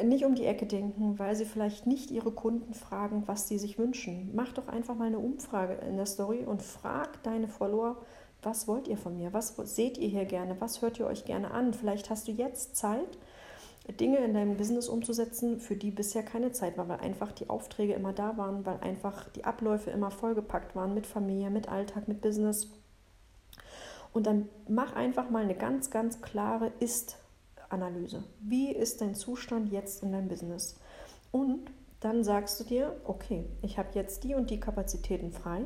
nicht 0.00 0.24
um 0.24 0.36
die 0.36 0.44
Ecke 0.44 0.66
denken, 0.66 1.18
weil 1.18 1.34
sie 1.34 1.44
vielleicht 1.44 1.84
nicht 1.84 2.12
ihre 2.12 2.30
Kunden 2.30 2.74
fragen, 2.74 3.24
was 3.26 3.48
sie 3.48 3.58
sich 3.58 3.76
wünschen. 3.76 4.30
Mach 4.34 4.52
doch 4.52 4.68
einfach 4.68 4.94
mal 4.94 5.08
eine 5.08 5.18
Umfrage 5.18 5.74
in 5.88 5.96
der 5.96 6.06
Story 6.06 6.44
und 6.46 6.62
frag 6.62 7.20
deine 7.24 7.48
Follower, 7.48 7.96
was 8.40 8.68
wollt 8.68 8.86
ihr 8.86 8.96
von 8.96 9.16
mir? 9.16 9.32
Was 9.32 9.56
seht 9.56 9.98
ihr 9.98 10.08
hier 10.08 10.24
gerne? 10.24 10.54
Was 10.60 10.80
hört 10.80 11.00
ihr 11.00 11.06
euch 11.06 11.24
gerne 11.24 11.50
an? 11.50 11.74
Vielleicht 11.74 12.10
hast 12.10 12.28
du 12.28 12.32
jetzt 12.32 12.76
Zeit, 12.76 13.18
Dinge 13.98 14.18
in 14.18 14.34
deinem 14.34 14.56
Business 14.56 14.88
umzusetzen, 14.88 15.58
für 15.58 15.74
die 15.74 15.90
bisher 15.90 16.22
keine 16.22 16.52
Zeit 16.52 16.78
war, 16.78 16.88
weil 16.88 17.00
einfach 17.00 17.32
die 17.32 17.50
Aufträge 17.50 17.94
immer 17.94 18.12
da 18.12 18.36
waren, 18.36 18.64
weil 18.64 18.78
einfach 18.78 19.28
die 19.30 19.44
Abläufe 19.44 19.90
immer 19.90 20.12
vollgepackt 20.12 20.76
waren 20.76 20.94
mit 20.94 21.06
Familie, 21.06 21.50
mit 21.50 21.68
Alltag, 21.68 22.06
mit 22.06 22.20
Business. 22.20 22.68
Und 24.12 24.26
dann 24.26 24.48
mach 24.68 24.94
einfach 24.94 25.30
mal 25.30 25.42
eine 25.44 25.54
ganz, 25.54 25.90
ganz 25.90 26.20
klare 26.22 26.72
Ist- 26.80 27.18
Analyse. 27.68 28.24
Wie 28.40 28.72
ist 28.72 29.00
dein 29.00 29.14
Zustand 29.14 29.70
jetzt 29.70 30.02
in 30.02 30.12
deinem 30.12 30.28
Business? 30.28 30.78
Und 31.30 31.70
dann 32.00 32.24
sagst 32.24 32.58
du 32.60 32.64
dir, 32.64 32.96
okay, 33.04 33.44
ich 33.62 33.78
habe 33.78 33.90
jetzt 33.94 34.24
die 34.24 34.34
und 34.34 34.50
die 34.50 34.60
Kapazitäten 34.60 35.32
frei. 35.32 35.62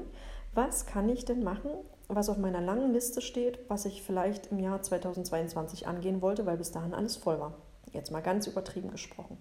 Was 0.54 0.86
kann 0.86 1.08
ich 1.08 1.24
denn 1.24 1.42
machen, 1.44 1.70
was 2.08 2.28
auf 2.28 2.38
meiner 2.38 2.60
langen 2.60 2.92
Liste 2.92 3.20
steht, 3.20 3.58
was 3.68 3.84
ich 3.84 4.02
vielleicht 4.02 4.50
im 4.50 4.58
Jahr 4.58 4.82
2022 4.82 5.86
angehen 5.86 6.20
wollte, 6.20 6.44
weil 6.44 6.56
bis 6.56 6.72
dahin 6.72 6.94
alles 6.94 7.16
voll 7.16 7.38
war? 7.38 7.54
Jetzt 7.92 8.10
mal 8.10 8.20
ganz 8.22 8.46
übertrieben 8.46 8.90
gesprochen. 8.90 9.38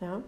Ja, 0.00 0.22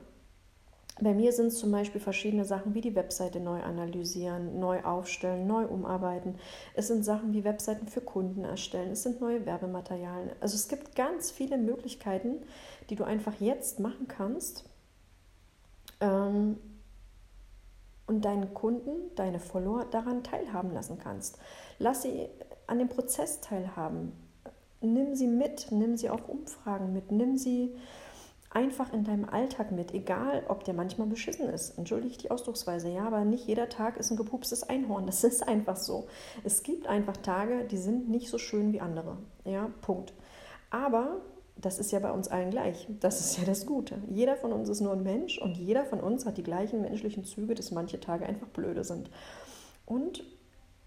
bei 1.00 1.14
mir 1.14 1.32
sind 1.32 1.46
es 1.46 1.58
zum 1.58 1.70
Beispiel 1.70 2.00
verschiedene 2.00 2.44
Sachen 2.44 2.74
wie 2.74 2.80
die 2.80 2.94
Webseite 2.94 3.38
neu 3.40 3.62
analysieren, 3.62 4.58
neu 4.58 4.82
aufstellen, 4.82 5.46
neu 5.46 5.64
umarbeiten. 5.64 6.36
Es 6.74 6.88
sind 6.88 7.04
Sachen 7.04 7.32
wie 7.32 7.44
Webseiten 7.44 7.86
für 7.86 8.00
Kunden 8.00 8.44
erstellen. 8.44 8.92
Es 8.92 9.04
sind 9.04 9.20
neue 9.20 9.46
Werbematerialien. 9.46 10.32
Also 10.40 10.56
es 10.56 10.68
gibt 10.68 10.96
ganz 10.96 11.30
viele 11.30 11.56
Möglichkeiten, 11.56 12.42
die 12.90 12.96
du 12.96 13.04
einfach 13.04 13.40
jetzt 13.40 13.78
machen 13.78 14.08
kannst 14.08 14.64
ähm, 16.00 16.58
und 18.06 18.24
deinen 18.24 18.52
Kunden, 18.54 19.14
deine 19.14 19.38
Follower 19.38 19.84
daran 19.84 20.24
teilhaben 20.24 20.72
lassen 20.72 20.98
kannst. 20.98 21.38
Lass 21.78 22.02
sie 22.02 22.28
an 22.66 22.78
dem 22.78 22.88
Prozess 22.88 23.40
teilhaben. 23.40 24.12
Nimm 24.80 25.14
sie 25.14 25.26
mit, 25.26 25.70
nimm 25.70 25.96
sie 25.96 26.10
auf 26.10 26.28
Umfragen 26.28 26.92
mit, 26.92 27.12
nimm 27.12 27.36
sie 27.36 27.76
einfach 28.50 28.92
in 28.92 29.04
deinem 29.04 29.28
Alltag 29.28 29.72
mit, 29.72 29.92
egal 29.92 30.44
ob 30.48 30.64
der 30.64 30.74
manchmal 30.74 31.06
beschissen 31.06 31.48
ist. 31.48 31.76
Entschuldige 31.78 32.12
ich 32.12 32.18
die 32.18 32.30
Ausdrucksweise, 32.30 32.88
ja, 32.88 33.06
aber 33.06 33.24
nicht 33.24 33.46
jeder 33.46 33.68
Tag 33.68 33.96
ist 33.96 34.10
ein 34.10 34.16
gepupstes 34.16 34.62
Einhorn. 34.62 35.06
Das 35.06 35.24
ist 35.24 35.46
einfach 35.46 35.76
so. 35.76 36.06
Es 36.44 36.62
gibt 36.62 36.86
einfach 36.86 37.16
Tage, 37.18 37.64
die 37.64 37.76
sind 37.76 38.08
nicht 38.08 38.30
so 38.30 38.38
schön 38.38 38.72
wie 38.72 38.80
andere. 38.80 39.18
Ja, 39.44 39.70
Punkt. 39.82 40.14
Aber 40.70 41.20
das 41.56 41.78
ist 41.78 41.92
ja 41.92 41.98
bei 41.98 42.12
uns 42.12 42.28
allen 42.28 42.50
gleich. 42.50 42.86
Das 43.00 43.20
ist 43.20 43.38
ja 43.38 43.44
das 43.44 43.66
Gute. 43.66 43.96
Jeder 44.08 44.36
von 44.36 44.52
uns 44.52 44.68
ist 44.68 44.80
nur 44.80 44.92
ein 44.92 45.02
Mensch 45.02 45.38
und 45.38 45.56
jeder 45.56 45.84
von 45.84 46.00
uns 46.00 46.24
hat 46.24 46.38
die 46.38 46.42
gleichen 46.42 46.82
menschlichen 46.82 47.24
Züge, 47.24 47.54
dass 47.54 47.70
manche 47.70 48.00
Tage 48.00 48.26
einfach 48.26 48.48
blöde 48.48 48.84
sind. 48.84 49.10
Und 49.84 50.24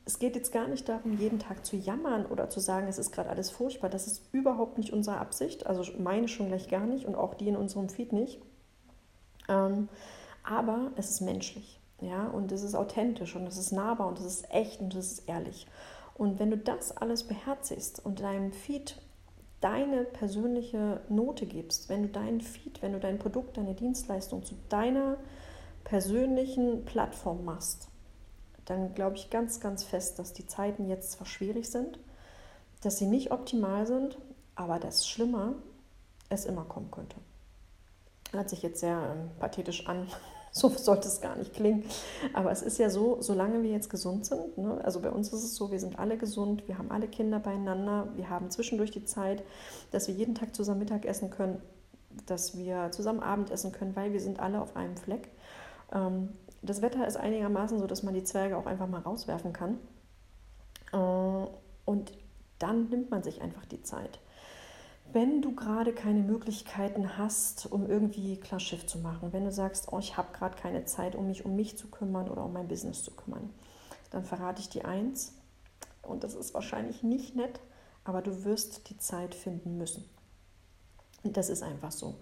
es 0.05 0.20
geht 0.20 0.36
jetzt 0.36 0.51
gar 0.51 0.67
nicht 0.67 0.89
darum, 0.89 1.17
jeden 1.20 1.39
Tag 1.39 1.65
zu 1.65 1.75
jammern 1.75 2.25
oder 2.25 2.50
zu 2.50 2.60
sagen, 2.60 2.88
es 2.88 2.98
ist 2.98 3.12
gerade 3.12 3.29
alles 3.29 3.51
furchtbar. 3.51 3.89
Das 3.89 4.08
ist 4.08 4.24
überhaupt 4.31 4.77
nicht 4.77 4.93
unsere 4.93 5.17
Absicht. 5.17 5.67
Also 5.67 5.84
meine 6.00 6.27
schon 6.27 6.48
gleich 6.48 6.70
gar 6.70 6.86
nicht 6.86 7.05
und 7.05 7.15
auch 7.15 7.36
die 7.36 7.48
in 7.48 7.55
unserem 7.55 7.89
Feed 7.89 8.12
nicht. 8.12 8.41
Ähm, 9.48 9.89
aber 10.43 10.91
es 10.96 11.12
ist 11.12 11.22
menschlich. 11.22 11.79
Ja, 12.01 12.27
und 12.27 12.51
es 12.51 12.63
ist 12.63 12.74
authentisch 12.74 13.36
und 13.36 13.46
es 13.46 13.58
ist 13.58 13.72
nahbar 13.72 14.08
und 14.08 14.17
es 14.17 14.25
ist 14.25 14.51
echt 14.51 14.81
und 14.81 14.96
es 14.96 15.12
ist 15.12 15.29
ehrlich. 15.29 15.67
Und 16.15 16.39
wenn 16.39 16.50
du 16.50 16.58
das 16.58 16.98
alles 16.98 17.24
beherzigst 17.24 18.03
und 18.03 18.22
deinem 18.22 18.51
Feed 18.51 19.00
deine 19.62 20.03
persönliche 20.05 21.01
Note 21.10 21.46
gibst, 21.46 21.88
wenn 21.89 22.01
du 22.01 22.10
deinen 22.10 22.41
Feed, 22.41 22.81
wenn 22.81 22.93
du 22.93 23.00
dein 23.00 23.20
Produkt, 23.20 23.58
deine 23.58 23.75
Dienstleistung 23.75 24.43
zu 24.43 24.55
deiner 24.70 25.17
persönlichen 25.84 26.84
Plattform 26.86 27.46
machst, 27.46 27.91
dann 28.72 28.96
glaube 28.96 29.18
ich 29.18 29.30
ganz, 29.30 29.60
ganz 29.60 29.84
fest, 29.84 30.18
dass 30.18 30.34
die 30.34 30.48
Zeiten 30.48 30.88
jetzt 30.88 31.12
zwar 31.12 31.28
schwierig 31.28 31.70
sind, 31.70 32.00
dass 32.82 32.98
sie 32.98 33.06
nicht 33.06 33.32
optimal 33.32 33.86
sind, 33.86 34.18
aber 34.56 34.80
das 34.80 35.08
Schlimme 35.08 35.56
es 36.30 36.46
immer 36.46 36.63
kommen 36.63 36.90
könnte. 36.90 37.16
Hört 38.32 38.50
sich 38.50 38.62
jetzt 38.62 38.80
sehr 38.80 38.98
ähm, 38.98 39.30
pathetisch 39.40 39.88
an, 39.88 40.08
so 40.54 40.70
sollte 40.70 41.08
es 41.08 41.20
gar 41.20 41.36
nicht 41.36 41.54
klingen. 41.54 41.84
Aber 42.34 42.51
es 42.51 42.62
ist 42.62 42.78
ja 42.78 42.90
so, 42.90 43.18
solange 43.22 43.62
wir 43.62 43.72
jetzt 43.72 43.90
gesund 43.90 44.25
sind, 44.25 44.58
ne, 44.58 44.80
also 44.84 45.01
bei 45.01 45.12
uns 45.12 45.28
ist 45.34 45.44
es 45.44 45.56
so, 45.56 45.72
wir 45.72 45.80
sind 45.80 46.00
alle 46.00 46.18
gesund, 46.18 46.68
wir 46.68 46.78
haben 46.78 46.92
alle 46.92 47.08
Kinder 47.08 47.40
beieinander, 47.40 48.08
wir 48.16 48.30
haben 48.30 48.50
zwischendurch 48.50 48.92
die 48.92 49.06
Zeit, 49.06 49.44
dass 49.92 50.08
wir 50.08 50.16
jeden 50.16 50.36
Tag 50.36 50.56
zusammen 50.56 50.80
Mittag 50.80 51.06
essen 51.06 51.30
können, 51.30 51.62
dass 52.25 52.58
wir 52.58 52.92
zusammen 52.92 53.22
Abend 53.22 53.51
essen 53.51 53.72
können, 53.74 53.96
weil 53.96 54.13
wir 54.13 54.22
sind 54.22 54.40
alle 54.40 54.62
auf 54.62 54.75
einem 54.75 54.96
Fleck. 54.96 55.30
Ähm, 55.94 56.30
das 56.62 56.82
Wetter 56.82 57.08
ist 57.08 57.18
einigermaßen 57.18 57.80
so, 57.80 57.88
dass 57.88 58.03
man 58.03 58.13
die 58.13 58.24
Zwerge 58.24 58.58
auch 58.58 58.65
einfach 58.65 58.88
mal 58.88 59.01
rauswerfen 59.01 59.53
kann. 59.53 59.77
Äh, 60.94 61.48
und 61.86 62.12
dann 62.60 62.89
nimmt 62.89 63.10
man 63.10 63.24
sich 63.24 63.41
einfach 63.41 63.65
die 63.65 63.82
Zeit. 63.82 64.20
Wenn 65.13 65.41
du 65.41 65.56
gerade 65.56 65.94
keine 65.94 66.22
Möglichkeiten 66.22 67.18
hast, 67.18 67.65
um 67.65 67.89
irgendwie 67.89 68.39
klar 68.39 68.60
Schiff 68.60 68.86
zu 68.86 69.00
machen, 69.00 69.34
wenn 69.34 69.44
du 69.44 69.51
sagst, 69.51 69.91
oh, 69.91 70.00
ich 70.00 70.15
habe 70.15 70.32
gerade 70.32 70.56
keine 70.56 70.86
Zeit, 70.86 71.15
um 71.15 71.27
mich 71.27 71.44
um 71.44 71.56
mich 71.56 71.77
zu 71.77 71.89
kümmern 71.89 72.30
oder 72.30 72.46
um 72.46 72.53
mein 72.53 72.68
Business 72.68 73.03
zu 73.03 73.12
kümmern, 73.12 73.50
dann 74.12 74.24
verrate 74.24 74.62
ich 74.62 74.70
dir 74.70 74.86
eins, 74.86 75.34
und 76.01 76.24
das 76.24 76.34
ist 76.34 76.53
wahrscheinlich 76.53 77.03
nicht 77.03 77.36
nett, 77.36 77.60
aber 78.03 78.22
du 78.22 78.44
wirst 78.44 78.89
die 78.89 78.98
Zeit 78.98 79.36
finden 79.36 79.77
müssen. 79.77 80.03
Das 81.24 81.50
ist 81.50 81.62
einfach 81.62 81.91
so. 81.91 82.15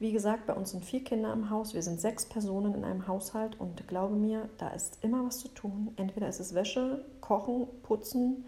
Wie 0.00 0.12
gesagt, 0.12 0.46
bei 0.46 0.54
uns 0.54 0.70
sind 0.70 0.82
vier 0.82 1.04
Kinder 1.04 1.30
im 1.30 1.50
Haus, 1.50 1.74
wir 1.74 1.82
sind 1.82 2.00
sechs 2.00 2.24
Personen 2.24 2.74
in 2.74 2.84
einem 2.84 3.06
Haushalt 3.06 3.60
und 3.60 3.86
glaube 3.86 4.16
mir, 4.16 4.48
da 4.56 4.68
ist 4.70 4.96
immer 5.04 5.26
was 5.26 5.40
zu 5.40 5.48
tun. 5.48 5.92
Entweder 5.96 6.26
ist 6.26 6.40
es 6.40 6.54
Wäsche, 6.54 7.04
Kochen, 7.20 7.66
Putzen, 7.82 8.46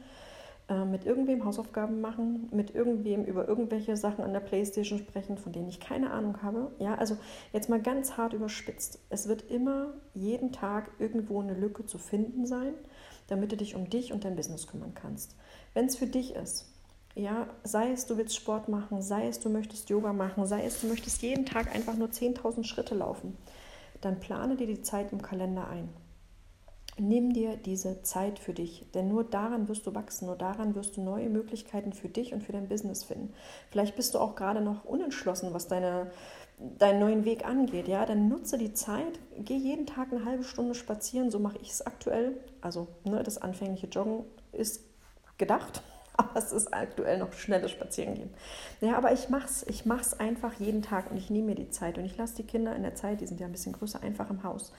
äh, 0.71 0.87
mit 0.87 1.05
irgendwem 1.05 1.45
Hausaufgaben 1.45 2.01
machen, 2.01 2.49
mit 2.53 2.75
irgendwem 2.75 3.27
über 3.27 3.47
irgendwelche 3.47 3.99
Sachen 3.99 4.25
an 4.25 4.33
der 4.33 4.41
Playstation 4.41 4.99
sprechen, 4.99 5.37
von 5.37 5.53
denen 5.53 5.69
ich 5.69 5.79
keine 5.79 6.11
Ahnung 6.11 6.43
habe. 6.43 6.73
Ja, 6.79 6.95
also 6.95 7.19
jetzt 7.53 7.69
mal 7.69 7.83
ganz 7.83 8.17
hart 8.17 8.33
überspitzt. 8.33 9.01
Es 9.11 9.29
wird 9.29 9.51
immer 9.51 9.93
jeden 10.15 10.53
Tag 10.53 10.91
irgendwo 10.99 11.43
eine 11.43 11.53
Lücke 11.53 11.85
zu 11.85 11.99
finden 11.99 12.47
sein, 12.47 12.73
damit 13.27 13.53
du 13.53 13.59
dich 13.59 13.75
um 13.75 13.91
dich 13.91 14.15
und 14.15 14.25
dein 14.25 14.37
Business 14.37 14.67
kümmern 14.67 14.95
kannst. 14.95 15.37
Wenn 15.75 15.85
es 15.85 15.97
für 15.97 16.07
dich 16.07 16.35
ist, 16.35 16.72
ja, 17.15 17.47
sei 17.63 17.93
es, 17.93 18.07
du 18.07 18.17
willst 18.17 18.37
Sport 18.37 18.69
machen, 18.69 19.03
sei 19.03 19.29
es, 19.29 19.39
du 19.41 19.51
möchtest 19.51 19.91
Yoga 19.91 20.13
machen, 20.13 20.47
sei 20.47 20.65
es, 20.65 20.81
du 20.81 20.87
möchtest 20.87 21.23
jeden 21.23 21.45
Tag 21.45 21.75
einfach 21.75 21.95
nur 21.95 22.09
10.000 22.09 22.65
Schritte 22.65 22.95
laufen, 22.95 23.37
dann 24.01 24.21
plane 24.21 24.57
dir 24.57 24.67
die 24.67 24.83
Zeit 24.83 25.13
im 25.13 25.21
Kalender 25.21 25.69
ein. 25.69 25.89
Nimm 26.99 27.33
dir 27.33 27.57
diese 27.57 28.03
Zeit 28.03 28.39
für 28.39 28.53
dich, 28.53 28.87
denn 28.93 29.09
nur 29.09 29.25
daran 29.25 29.67
wirst 29.69 29.87
du 29.87 29.95
wachsen, 29.95 30.27
nur 30.27 30.37
daran 30.37 30.75
wirst 30.75 30.97
du 30.97 31.03
neue 31.03 31.31
Möglichkeiten 31.31 31.95
für 31.95 32.09
dich 32.09 32.35
und 32.35 32.43
für 32.43 32.53
dein 32.53 32.69
Business 32.69 33.05
finden. 33.05 33.33
Vielleicht 33.71 33.97
bist 33.97 34.15
du 34.15 34.19
auch 34.19 34.35
gerade 34.35 34.61
noch 34.61 34.85
unentschlossen, 34.85 35.55
was 35.55 35.69
deine, 35.69 36.11
deinen 36.59 37.01
neuen 37.01 37.25
Weg 37.25 37.47
angeht. 37.47 37.89
Ja, 37.89 38.05
dann 38.05 38.29
nutze 38.29 38.59
die 38.59 38.75
Zeit, 38.75 39.19
geh 39.39 39.57
jeden 39.57 39.87
Tag 39.87 40.13
eine 40.13 40.27
halbe 40.27 40.45
Stunde 40.45 40.75
spazieren, 40.75 41.31
so 41.31 41.39
mache 41.39 41.59
ich 41.63 41.71
es 41.71 41.85
aktuell. 41.87 42.37
Also 42.61 42.89
ne, 43.05 43.23
das 43.23 43.39
anfängliche 43.39 43.87
Joggen 43.87 44.25
ist 44.53 44.85
gedacht, 45.39 45.83
aber 46.23 46.39
es 46.39 46.53
ist 46.53 46.73
aktuell 46.73 47.19
noch 47.19 47.33
schnelles 47.33 47.71
Spazierengehen. 47.71 48.31
Ja, 48.81 48.97
aber 48.97 49.13
ich 49.13 49.29
mach's, 49.29 49.65
ich 49.69 49.87
mach's 49.87 50.15
einfach 50.15 50.55
jeden 50.55 50.83
Tag 50.83 51.11
und 51.11 51.17
ich 51.17 51.31
nehme 51.31 51.49
mir 51.49 51.55
die 51.55 51.71
Zeit 51.71 51.99
und 51.99 52.05
ich 52.05 52.17
lasse 52.17 52.37
die 52.37 52.47
Kinder 52.47 52.75
in 52.75 52.83
der 52.83 52.95
Zeit, 52.95 53.21
die 53.21 53.27
sind 53.27 53.41
ja 53.41 53.47
ein 53.47 53.53
bisschen 53.53 53.73
größer, 53.73 54.03
einfach 54.03 54.31
im 54.31 54.43
Haus. 54.43 54.73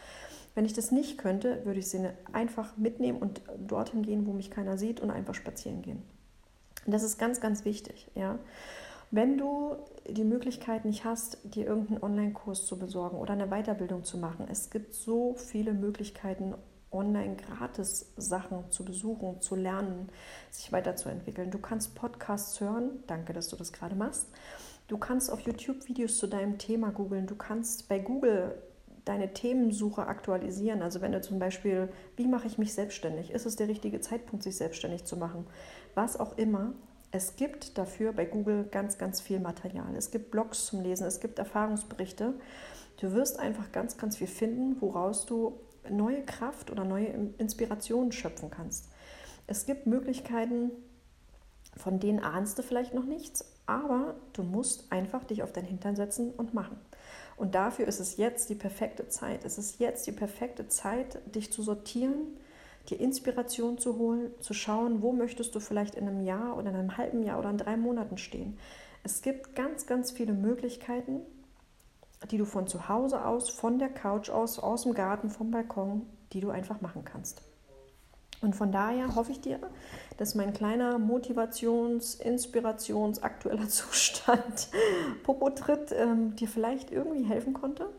Wenn 0.55 0.65
ich 0.65 0.73
das 0.73 0.91
nicht 0.91 1.17
könnte, 1.17 1.65
würde 1.65 1.79
ich 1.79 1.89
sie 1.89 2.07
einfach 2.31 2.77
mitnehmen 2.77 3.17
und 3.17 3.41
dorthin 3.57 4.03
gehen, 4.03 4.27
wo 4.27 4.33
mich 4.33 4.51
keiner 4.51 4.77
sieht 4.77 4.99
und 4.99 5.09
einfach 5.09 5.33
spazieren 5.33 5.81
gehen. 5.81 6.03
Und 6.85 6.93
das 6.93 7.03
ist 7.03 7.17
ganz, 7.17 7.41
ganz 7.41 7.65
wichtig, 7.65 8.09
ja. 8.13 8.37
Wenn 9.09 9.37
du 9.37 9.75
die 10.07 10.23
Möglichkeit 10.23 10.85
nicht 10.85 11.05
hast, 11.05 11.37
dir 11.43 11.67
irgendeinen 11.67 12.01
Online-Kurs 12.01 12.65
zu 12.65 12.79
besorgen 12.79 13.17
oder 13.17 13.33
eine 13.33 13.47
Weiterbildung 13.47 14.03
zu 14.03 14.17
machen, 14.17 14.47
es 14.49 14.71
gibt 14.71 14.95
so 14.95 15.35
viele 15.35 15.73
Möglichkeiten, 15.73 16.55
online 16.93 17.35
gratis 17.35 18.11
Sachen 18.17 18.71
zu 18.71 18.85
besuchen, 18.85 19.41
zu 19.41 19.55
lernen, 19.55 20.09
sich 20.51 20.71
weiterzuentwickeln. 20.71 21.51
Du 21.51 21.59
kannst 21.59 21.95
Podcasts 21.95 22.59
hören, 22.61 23.03
danke, 23.07 23.33
dass 23.33 23.47
du 23.49 23.55
das 23.55 23.73
gerade 23.73 23.95
machst. 23.95 24.27
Du 24.87 24.97
kannst 24.97 25.31
auf 25.31 25.39
YouTube 25.41 25.87
Videos 25.87 26.17
zu 26.17 26.27
deinem 26.27 26.57
Thema 26.57 26.91
googeln. 26.91 27.25
Du 27.25 27.35
kannst 27.35 27.87
bei 27.87 27.99
Google 27.99 28.61
deine 29.05 29.33
Themensuche 29.33 30.07
aktualisieren. 30.07 30.81
Also 30.81 31.01
wenn 31.01 31.11
du 31.11 31.21
zum 31.21 31.39
Beispiel, 31.39 31.89
wie 32.15 32.27
mache 32.27 32.47
ich 32.47 32.57
mich 32.57 32.73
selbstständig? 32.73 33.31
Ist 33.31 33.45
es 33.45 33.55
der 33.55 33.67
richtige 33.67 33.99
Zeitpunkt, 34.01 34.43
sich 34.43 34.55
selbstständig 34.55 35.05
zu 35.05 35.17
machen? 35.17 35.45
Was 35.95 36.19
auch 36.19 36.37
immer. 36.37 36.73
Es 37.11 37.35
gibt 37.35 37.77
dafür 37.77 38.11
bei 38.11 38.25
Google 38.25 38.65
ganz, 38.71 38.97
ganz 38.97 39.21
viel 39.21 39.39
Material. 39.39 39.95
Es 39.95 40.09
gibt 40.09 40.31
Blogs 40.31 40.65
zum 40.65 40.81
Lesen, 40.81 41.05
es 41.05 41.19
gibt 41.19 41.37
Erfahrungsberichte. 41.37 42.33
Du 42.99 43.11
wirst 43.13 43.39
einfach 43.39 43.71
ganz, 43.71 43.97
ganz 43.97 44.17
viel 44.17 44.27
finden, 44.27 44.81
woraus 44.81 45.25
du 45.25 45.59
neue 45.89 46.23
Kraft 46.23 46.71
oder 46.71 46.85
neue 46.85 47.07
Inspirationen 47.37 48.11
schöpfen 48.11 48.49
kannst. 48.49 48.89
Es 49.47 49.65
gibt 49.65 49.87
Möglichkeiten, 49.87 50.71
von 51.75 51.99
denen 51.99 52.19
ahnst 52.19 52.57
du 52.57 52.63
vielleicht 52.63 52.93
noch 52.93 53.05
nichts, 53.05 53.45
aber 53.65 54.15
du 54.33 54.43
musst 54.43 54.91
einfach 54.91 55.23
dich 55.23 55.43
auf 55.43 55.51
dein 55.51 55.65
Hintern 55.65 55.95
setzen 55.95 56.31
und 56.31 56.53
machen. 56.53 56.77
Und 57.35 57.55
dafür 57.55 57.87
ist 57.87 57.99
es 57.99 58.17
jetzt 58.17 58.49
die 58.49 58.55
perfekte 58.55 59.07
Zeit. 59.07 59.43
Es 59.43 59.57
ist 59.57 59.79
jetzt 59.79 60.05
die 60.05 60.11
perfekte 60.11 60.67
Zeit, 60.67 61.19
dich 61.33 61.51
zu 61.51 61.63
sortieren, 61.63 62.37
dir 62.89 62.99
Inspiration 62.99 63.77
zu 63.77 63.97
holen, 63.97 64.31
zu 64.39 64.53
schauen, 64.53 65.01
wo 65.01 65.13
möchtest 65.13 65.55
du 65.55 65.59
vielleicht 65.59 65.95
in 65.95 66.07
einem 66.07 66.23
Jahr 66.23 66.57
oder 66.57 66.69
in 66.69 66.75
einem 66.75 66.97
halben 66.97 67.23
Jahr 67.23 67.39
oder 67.39 67.49
in 67.49 67.57
drei 67.57 67.77
Monaten 67.77 68.17
stehen. 68.17 68.57
Es 69.03 69.21
gibt 69.21 69.55
ganz, 69.55 69.85
ganz 69.85 70.11
viele 70.11 70.33
Möglichkeiten, 70.33 71.21
die 72.31 72.37
du 72.37 72.45
von 72.45 72.67
zu 72.67 72.87
Hause 72.89 73.25
aus, 73.25 73.49
von 73.49 73.79
der 73.79 73.89
Couch 73.89 74.29
aus, 74.29 74.59
aus 74.59 74.83
dem 74.83 74.93
Garten, 74.93 75.29
vom 75.29 75.51
Balkon, 75.51 76.05
die 76.31 76.39
du 76.39 76.49
einfach 76.49 76.81
machen 76.81 77.03
kannst. 77.05 77.41
Und 78.41 78.55
von 78.55 78.71
daher 78.71 79.15
hoffe 79.15 79.31
ich 79.31 79.39
dir, 79.39 79.59
dass 80.17 80.35
mein 80.35 80.53
kleiner 80.53 80.99
Motivations-, 80.99 82.19
Inspirations-, 82.19 83.21
aktueller 83.21 83.67
Zustand 83.69 84.67
Popo-Tritt 85.23 85.93
ähm, 85.93 86.35
dir 86.35 86.47
vielleicht 86.47 86.91
irgendwie 86.91 87.23
helfen 87.23 87.53
konnte. 87.53 87.89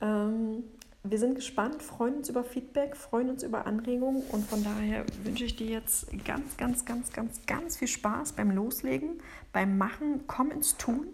Ähm, 0.00 0.64
wir 1.02 1.18
sind 1.18 1.34
gespannt, 1.34 1.82
freuen 1.82 2.16
uns 2.16 2.30
über 2.30 2.44
Feedback, 2.44 2.96
freuen 2.96 3.28
uns 3.28 3.42
über 3.42 3.66
Anregungen 3.66 4.22
und 4.32 4.46
von 4.46 4.64
daher 4.64 5.04
wünsche 5.22 5.44
ich 5.44 5.56
dir 5.56 5.66
jetzt 5.66 6.06
ganz, 6.24 6.56
ganz, 6.56 6.86
ganz, 6.86 7.12
ganz, 7.12 7.44
ganz 7.46 7.76
viel 7.76 7.88
Spaß 7.88 8.32
beim 8.32 8.50
Loslegen, 8.50 9.18
beim 9.52 9.76
Machen. 9.76 10.24
Komm 10.26 10.50
ins 10.50 10.78
Tun 10.78 11.08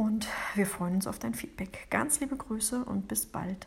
und 0.00 0.26
wir 0.54 0.64
freuen 0.64 0.94
uns 0.94 1.06
auf 1.06 1.18
dein 1.18 1.34
Feedback. 1.34 1.86
Ganz 1.90 2.20
liebe 2.20 2.34
Grüße 2.34 2.86
und 2.86 3.06
bis 3.06 3.26
bald. 3.26 3.66